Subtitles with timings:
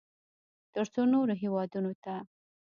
[0.73, 2.13] ترڅو نورو هېوادونو ته